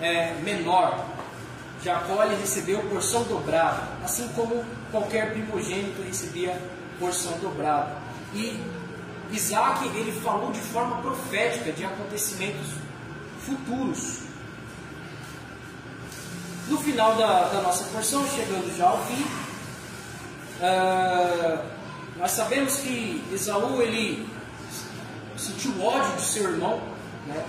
é, 0.00 0.34
menor. 0.42 1.06
Jacó 1.82 2.22
ele 2.24 2.36
recebeu 2.36 2.80
porção 2.84 3.24
dobrada, 3.24 3.82
assim 4.02 4.26
como 4.28 4.64
qualquer 4.90 5.32
primogênito 5.32 6.00
recebia 6.02 6.58
porção 6.98 7.32
dobrada. 7.40 7.96
E 8.32 8.58
Isaac 9.30 9.84
ele 9.86 10.12
falou 10.22 10.50
de 10.50 10.60
forma 10.60 11.02
profética 11.02 11.72
de 11.72 11.84
acontecimentos 11.84 12.83
futuros. 13.46 14.20
No 16.68 16.78
final 16.78 17.14
da, 17.16 17.48
da 17.48 17.60
nossa 17.62 17.84
porção, 17.84 18.26
chegando 18.28 18.74
já 18.76 18.88
ao 18.88 19.04
fim, 19.04 19.22
uh, 20.60 21.58
nós 22.18 22.30
sabemos 22.30 22.76
que 22.76 23.22
Esaú 23.32 23.82
ele 23.82 24.26
sentiu 25.36 25.82
ódio 25.82 26.12
do 26.12 26.20
seu 26.20 26.50
irmão, 26.50 26.80
né? 27.26 27.44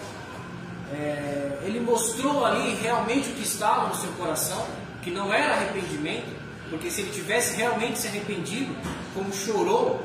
É, 0.92 1.60
ele 1.64 1.80
mostrou 1.80 2.46
ali 2.46 2.76
realmente 2.76 3.30
o 3.30 3.34
que 3.34 3.44
estava 3.44 3.88
no 3.88 3.96
seu 3.96 4.12
coração, 4.14 4.66
que 5.02 5.10
não 5.10 5.34
era 5.34 5.56
arrependimento, 5.56 6.28
porque 6.70 6.92
se 6.92 7.02
ele 7.02 7.12
tivesse 7.12 7.58
realmente 7.58 8.00
se 8.00 8.08
arrependido, 8.08 8.76
como 9.14 9.34
chorou 9.34 10.04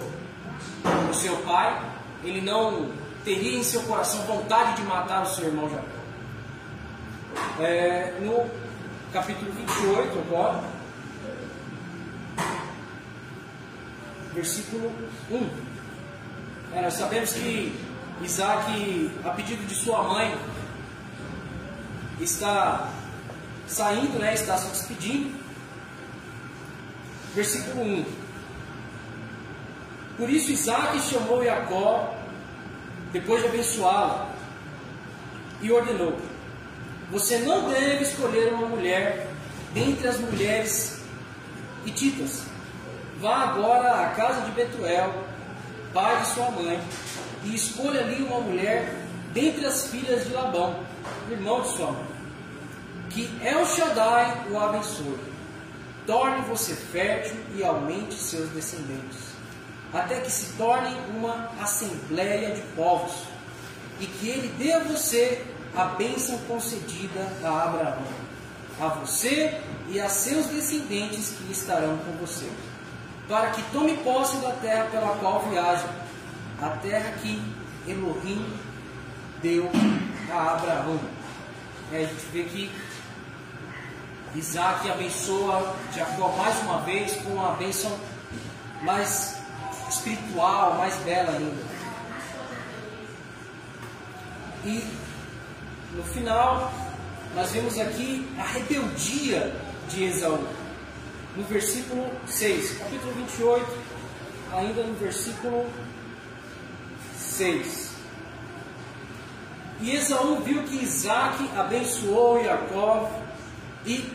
o 1.11 1.15
seu 1.15 1.37
pai, 1.39 1.81
ele 2.25 2.41
não 2.41 2.89
teria 3.25 3.59
em 3.59 3.63
seu 3.63 3.83
coração 3.83 4.23
vontade 4.23 4.77
de 4.77 4.83
matar 4.83 5.23
o 5.23 5.27
seu 5.27 5.47
irmão 5.47 5.69
Jacó. 5.69 6.01
É, 7.61 8.19
no 8.21 8.51
capítulo 9.13 9.53
28 9.53 10.19
agora, 10.19 10.63
versículo 14.33 14.93
1. 15.31 15.51
É, 16.73 16.83
nós 16.83 16.95
sabemos 16.95 17.33
que 17.33 17.75
Isaac, 18.23 19.11
a 19.25 19.31
pedido 19.31 19.67
de 19.67 19.75
sua 19.75 20.03
mãe, 20.03 20.39
está 22.21 22.89
saindo, 23.67 24.19
né, 24.19 24.35
está 24.35 24.57
se 24.57 24.69
despedindo. 24.69 25.39
Versículo 27.35 27.83
1. 27.83 28.05
Por 30.17 30.29
isso 30.29 30.51
Isaac 30.51 31.01
chamou 31.01 31.45
Jacó, 31.45 32.15
depois 33.13 33.43
de 33.43 33.49
abençoá-lo, 33.49 34.29
e 35.63 35.71
ordenou: 35.71 36.17
Você 37.11 37.39
não 37.39 37.69
deve 37.69 38.05
escolher 38.05 38.53
uma 38.53 38.67
mulher 38.67 39.27
dentre 39.73 40.09
as 40.09 40.19
mulheres 40.19 41.01
hititas. 41.85 42.43
Vá 43.21 43.37
agora 43.51 44.07
à 44.07 44.11
casa 44.11 44.43
de 44.43 44.51
Betuel, 44.53 45.13
pai 45.93 46.21
de 46.23 46.29
sua 46.29 46.51
mãe, 46.51 46.81
e 47.45 47.55
escolha 47.55 48.01
ali 48.01 48.23
uma 48.23 48.41
mulher 48.41 48.95
dentre 49.33 49.67
as 49.67 49.89
filhas 49.89 50.27
de 50.27 50.33
Labão, 50.33 50.81
irmão 51.31 51.61
de 51.61 51.69
sua 51.69 51.93
mãe. 51.93 52.11
Que 53.11 53.29
El 53.43 53.67
Shaddai 53.67 54.47
o 54.51 54.59
abençoe. 54.59 55.19
Torne 56.07 56.43
você 56.43 56.75
fértil 56.75 57.37
e 57.55 57.63
aumente 57.63 58.15
seus 58.15 58.49
descendentes, 58.51 59.30
até 59.93 60.21
que 60.21 60.31
se 60.31 60.53
torne 60.53 60.95
uma 61.17 61.51
assembleia 61.61 62.55
de 62.55 62.63
povos, 62.77 63.25
e 63.99 64.07
que 64.07 64.29
ele 64.29 64.49
dê 64.59 64.73
a 64.73 64.79
você 64.81 65.45
a 65.77 65.85
bênção 65.85 66.39
concedida 66.49 67.21
a 67.45 67.65
Abraão, 67.65 68.03
a 68.81 68.89
você 68.89 69.61
e 69.89 70.01
a 70.01 70.09
seus 70.09 70.47
descendentes 70.47 71.35
que 71.37 71.53
estarão 71.53 71.99
com 71.99 72.13
você 72.13 72.49
para 73.31 73.51
que 73.51 73.63
tome 73.71 73.97
posse 73.99 74.39
da 74.39 74.51
terra 74.55 74.89
pela 74.91 75.17
qual 75.19 75.41
viaja, 75.49 75.89
a 76.61 76.69
terra 76.71 77.13
que 77.23 77.41
Elohim 77.87 78.45
deu 79.41 79.71
a 80.29 80.55
Abraão. 80.55 80.99
É, 81.93 81.99
a 81.99 82.01
gente 82.01 82.27
vê 82.33 82.43
que 82.43 82.73
Isaac 84.35 84.91
abençoa 84.91 85.77
Jacó 85.95 86.35
mais 86.37 86.61
uma 86.63 86.81
vez 86.81 87.15
com 87.23 87.31
uma 87.31 87.53
bênção 87.53 87.97
mais 88.83 89.40
espiritual, 89.91 90.77
mais 90.77 90.95
bela 90.99 91.33
ainda. 91.33 91.63
E 94.65 94.85
no 95.95 96.03
final, 96.05 96.73
nós 97.35 97.51
vemos 97.51 97.79
aqui 97.79 98.29
a 98.39 98.43
rebeldia 98.45 99.55
de 99.89 100.05
Esaú 100.05 100.47
no 101.37 101.45
versículo 101.45 102.11
6, 102.27 102.79
capítulo 102.79 103.13
28, 103.13 103.67
ainda 104.53 104.83
no 104.83 104.95
versículo 104.95 105.67
6. 107.19 107.91
E 109.81 109.93
Esaú 109.93 110.41
viu 110.41 110.63
que 110.65 110.83
Isaac 110.83 111.49
abençoou 111.57 112.45
Jacó 112.45 113.11
e 113.87 114.13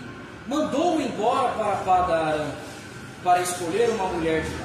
mandou-o 0.47 1.01
embora 1.01 1.53
para 1.53 1.75
Padarã 1.77 2.51
para 3.23 3.41
escolher 3.41 3.89
uma 3.89 4.05
mulher 4.09 4.43
de 4.43 4.49
lá. 4.49 4.64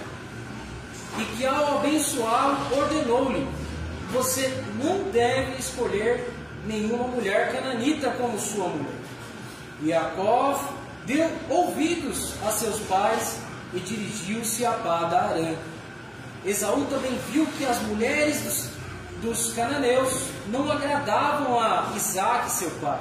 E 1.19 1.25
que 1.37 1.47
ao 1.47 1.79
abençoá-lo 1.79 2.79
ordenou-lhe: 2.79 3.47
Você 4.13 4.49
não 4.83 5.11
deve 5.11 5.59
escolher 5.59 6.33
nenhuma 6.67 7.09
mulher 7.09 7.53
cananita 7.53 8.11
como 8.11 8.39
sua 8.39 8.69
mulher. 8.69 9.01
E 9.83 9.89
Jacó 9.89 10.61
deu 11.07 11.31
ouvidos 11.49 12.35
a 12.47 12.51
seus 12.51 12.79
pais 12.81 13.39
e 13.73 13.81
dirigiu-se 13.81 14.65
a 14.65 14.73
Padarã. 14.73 15.55
Esaú 16.45 16.87
também 16.87 17.19
viu 17.31 17.47
que 17.59 17.65
as 17.65 17.81
mulheres 17.83 18.41
dos, 18.43 18.69
dos 19.23 19.53
cananeus 19.53 20.25
não 20.49 20.71
agradavam 20.71 21.59
a 21.59 21.93
Isaac, 21.97 22.51
seu 22.51 22.71
pai. 22.83 23.01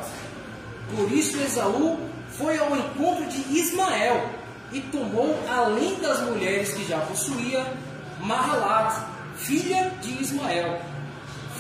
Por 0.96 1.12
isso 1.12 1.40
Esaú 1.42 2.00
foi 2.32 2.58
ao 2.58 2.76
encontro 2.76 3.26
de 3.26 3.60
Ismael 3.60 4.30
e 4.72 4.82
tomou, 4.82 5.38
além 5.48 5.96
das 5.96 6.22
mulheres 6.22 6.74
que 6.74 6.86
já 6.86 7.00
possuía, 7.00 7.66
Mahalat, 8.20 9.06
filha 9.38 9.92
de 10.02 10.22
Ismael, 10.22 10.82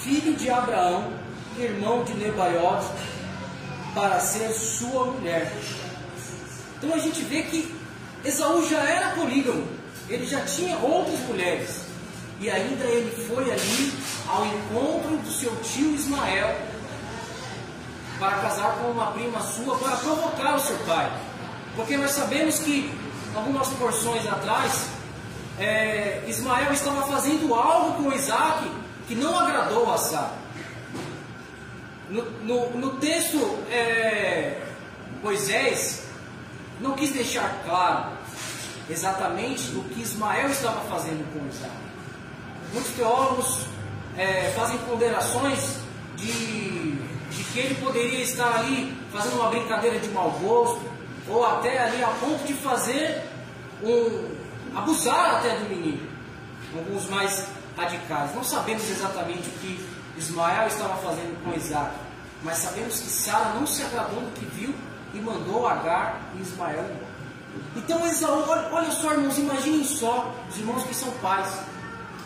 filho 0.01 0.35
de 0.35 0.49
Abraão, 0.49 1.11
irmão 1.57 2.03
de 2.03 2.13
Nebaiote, 2.13 2.87
para 3.93 4.19
ser 4.19 4.51
sua 4.51 5.05
mulher. 5.05 5.51
Então 6.77 6.93
a 6.93 6.99
gente 6.99 7.21
vê 7.23 7.43
que 7.43 7.75
Esaú 8.23 8.67
já 8.69 8.79
era 8.79 9.15
polígamo, 9.15 9.67
ele 10.09 10.25
já 10.25 10.41
tinha 10.41 10.77
outras 10.77 11.19
mulheres. 11.21 11.81
E 12.39 12.49
ainda 12.49 12.85
ele 12.85 13.11
foi 13.27 13.51
ali 13.51 13.93
ao 14.27 14.45
encontro 14.45 15.17
do 15.17 15.31
seu 15.31 15.53
tio 15.57 15.93
Ismael 15.93 16.55
para 18.17 18.37
casar 18.37 18.75
com 18.77 18.91
uma 18.91 19.11
prima 19.11 19.41
sua, 19.41 19.77
para 19.77 19.97
provocar 19.97 20.55
o 20.55 20.59
seu 20.59 20.77
pai. 20.79 21.11
Porque 21.75 21.97
nós 21.97 22.11
sabemos 22.11 22.59
que 22.59 22.93
algumas 23.35 23.67
porções 23.69 24.25
atrás, 24.25 24.87
é, 25.59 26.23
Ismael 26.27 26.71
estava 26.71 27.03
fazendo 27.03 27.53
algo 27.53 28.03
com 28.03 28.13
Isaac 28.13 28.69
que 29.07 29.15
não 29.15 29.37
agradou 29.37 29.91
a 29.91 29.97
Sá. 29.97 30.31
No, 32.09 32.23
no, 32.43 32.69
no 32.77 32.91
texto, 32.97 33.37
é, 33.69 34.61
Moisés 35.21 36.03
não 36.79 36.93
quis 36.93 37.11
deixar 37.11 37.61
claro 37.65 38.11
exatamente 38.89 39.75
o 39.75 39.83
que 39.83 40.01
Ismael 40.01 40.49
estava 40.49 40.81
fazendo 40.89 41.23
com 41.33 41.47
Isaac. 41.47 41.73
Muitos 42.73 42.91
teólogos 42.93 43.65
é, 44.17 44.51
fazem 44.55 44.77
ponderações 44.79 45.77
de, 46.15 46.91
de 46.93 47.43
que 47.53 47.59
ele 47.59 47.75
poderia 47.75 48.21
estar 48.21 48.59
ali 48.59 48.97
fazendo 49.11 49.35
uma 49.35 49.49
brincadeira 49.49 49.99
de 49.99 50.09
mau 50.09 50.31
gosto, 50.31 50.81
ou 51.27 51.45
até 51.45 51.79
ali 51.79 52.03
a 52.03 52.07
ponto 52.07 52.43
de 52.45 52.53
fazer 52.53 53.23
um. 53.83 54.38
Abusar 54.75 55.37
até 55.37 55.57
do 55.57 55.69
menino. 55.69 56.07
Alguns 56.75 57.09
mais 57.09 57.47
radicais. 57.75 58.35
Não 58.35 58.43
sabemos 58.43 58.89
exatamente 58.89 59.49
o 59.49 59.51
que 59.53 59.85
Ismael 60.17 60.67
estava 60.67 60.95
fazendo 60.97 61.41
com 61.43 61.53
Isaac, 61.55 61.95
mas 62.43 62.57
sabemos 62.57 62.99
que 62.99 63.09
Sara 63.09 63.53
não 63.53 63.65
se 63.65 63.81
agradou 63.83 64.21
do 64.21 64.31
que 64.33 64.45
viu 64.45 64.73
e 65.13 65.19
mandou 65.19 65.67
Agar 65.67 66.21
e 66.35 66.41
Ismael 66.41 66.83
embora. 66.83 67.09
Então 67.75 68.05
Esaú, 68.05 68.45
olha 68.47 68.91
só 68.91 69.13
irmãos, 69.13 69.37
imaginem 69.37 69.83
só 69.83 70.33
os 70.49 70.57
irmãos 70.57 70.83
que 70.83 70.93
são 70.93 71.11
pais. 71.13 71.51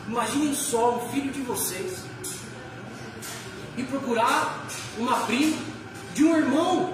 Imaginem 0.08 0.54
só 0.54 0.98
um 0.98 1.10
filho 1.10 1.32
de 1.32 1.42
vocês 1.42 2.04
e 3.78 3.84
procurar 3.84 4.66
uma 4.98 5.22
prima 5.22 5.58
de 6.14 6.26
um 6.26 6.36
irmão 6.36 6.94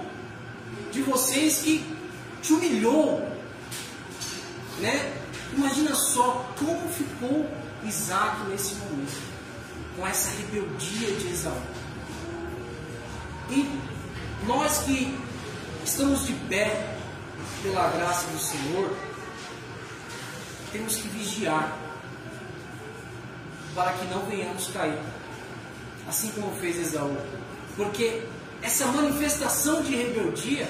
de 0.91 1.01
vocês 1.01 1.62
que 1.62 1.83
te 2.41 2.53
humilhou, 2.53 3.27
né? 4.79 5.18
Imagina 5.53 5.95
só 5.95 6.45
como 6.57 6.89
ficou 6.89 7.49
Isaac 7.83 8.43
nesse 8.49 8.75
momento, 8.75 9.21
com 9.95 10.05
essa 10.07 10.29
rebeldia 10.38 11.12
de 11.13 11.27
Esaú. 11.31 11.62
E 13.49 13.79
nós 14.45 14.79
que 14.79 15.17
estamos 15.83 16.25
de 16.27 16.33
pé 16.47 16.95
pela 17.63 17.89
graça 17.89 18.27
do 18.27 18.39
Senhor, 18.39 18.95
temos 20.71 20.95
que 20.95 21.07
vigiar 21.07 21.77
para 23.73 23.93
que 23.93 24.05
não 24.05 24.25
venhamos 24.25 24.67
cair, 24.67 24.99
assim 26.07 26.29
como 26.31 26.55
fez 26.59 26.77
Esaú. 26.77 27.17
Porque 27.75 28.23
essa 28.62 28.85
manifestação 28.88 29.81
de 29.81 29.95
rebeldia, 29.95 30.69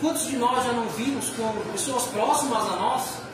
quantos 0.00 0.26
de 0.26 0.36
nós 0.36 0.64
já 0.64 0.72
não 0.72 0.88
vimos 0.90 1.30
com 1.30 1.52
pessoas 1.72 2.04
próximas 2.04 2.62
a 2.62 2.76
nós, 2.76 3.27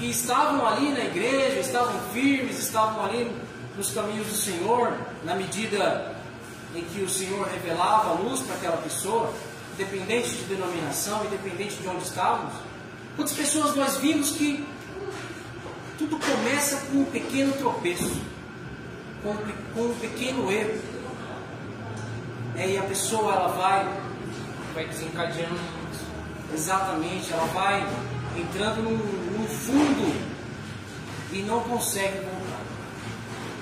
que 0.00 0.06
estavam 0.06 0.66
ali 0.66 0.92
na 0.92 1.04
igreja, 1.04 1.60
estavam 1.60 2.00
firmes, 2.14 2.58
estavam 2.58 3.04
ali 3.04 3.30
nos 3.76 3.90
caminhos 3.90 4.26
do 4.26 4.34
Senhor, 4.34 4.94
na 5.22 5.34
medida 5.34 6.16
em 6.74 6.82
que 6.82 7.02
o 7.02 7.08
Senhor 7.08 7.46
revelava 7.46 8.10
a 8.10 8.12
luz 8.14 8.40
para 8.40 8.54
aquela 8.54 8.78
pessoa, 8.78 9.30
independente 9.74 10.30
de 10.30 10.44
denominação, 10.44 11.22
independente 11.26 11.76
de 11.76 11.86
onde 11.86 12.02
estávamos. 12.02 12.54
Quantas 13.14 13.34
pessoas 13.34 13.76
nós 13.76 13.98
vimos 13.98 14.30
que 14.30 14.66
tudo 15.98 16.18
começa 16.18 16.86
com 16.86 17.00
um 17.00 17.04
pequeno 17.04 17.52
tropeço, 17.52 18.22
com, 19.22 19.36
com 19.74 19.82
um 19.82 19.94
pequeno 20.00 20.50
erro. 20.50 20.80
É, 22.56 22.70
e 22.70 22.78
a 22.78 22.82
pessoa 22.84 23.34
ela 23.34 23.48
vai, 23.48 23.86
vai 24.72 24.86
desencadeando 24.86 25.60
exatamente, 26.54 27.30
ela 27.30 27.44
vai 27.48 27.86
entrando 28.36 28.82
num, 28.82 28.96
num 28.96 29.29
fundo 29.66 30.14
e 31.32 31.42
não 31.42 31.60
consegue 31.60 32.18
voltar. 32.18 32.60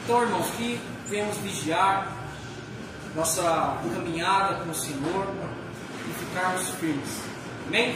Então, 0.04 0.22
irmãos, 0.22 0.50
que 0.56 0.80
venhamos 1.08 1.36
vigiar 1.38 2.16
nossa 3.14 3.78
caminhada 3.94 4.56
com 4.56 4.70
o 4.70 4.74
Senhor 4.74 5.26
e 6.08 6.24
ficarmos 6.24 6.68
firmes. 6.70 7.20
Amém? 7.66 7.94